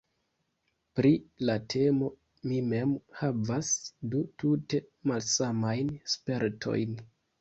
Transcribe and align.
Pri 0.99 1.09
la 1.49 1.55
temo 1.73 2.07
mi 2.51 2.57
mem 2.71 2.95
havas 3.19 3.69
du 4.15 4.23
tute 4.45 4.81
malsamajn 5.13 5.97
spertojn. 6.15 6.99